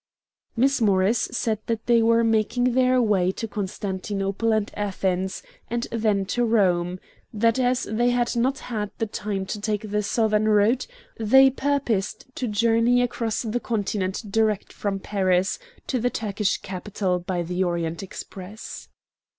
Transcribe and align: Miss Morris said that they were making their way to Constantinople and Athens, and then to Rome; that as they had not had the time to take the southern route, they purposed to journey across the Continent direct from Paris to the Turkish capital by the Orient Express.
Miss 0.55 0.81
Morris 0.81 1.29
said 1.31 1.59
that 1.67 1.85
they 1.85 2.01
were 2.01 2.23
making 2.23 2.73
their 2.73 2.99
way 2.99 3.31
to 3.33 3.47
Constantinople 3.47 4.51
and 4.51 4.71
Athens, 4.73 5.43
and 5.69 5.83
then 5.91 6.25
to 6.25 6.43
Rome; 6.43 6.99
that 7.31 7.59
as 7.59 7.83
they 7.83 8.09
had 8.09 8.35
not 8.35 8.57
had 8.73 8.89
the 8.97 9.05
time 9.05 9.45
to 9.45 9.61
take 9.61 9.91
the 9.91 10.01
southern 10.01 10.47
route, 10.47 10.87
they 11.19 11.51
purposed 11.51 12.25
to 12.33 12.47
journey 12.47 13.03
across 13.03 13.43
the 13.43 13.59
Continent 13.59 14.23
direct 14.31 14.73
from 14.73 14.97
Paris 14.99 15.59
to 15.85 15.99
the 15.99 16.09
Turkish 16.09 16.57
capital 16.57 17.19
by 17.19 17.43
the 17.43 17.63
Orient 17.63 18.01
Express. 18.01 18.89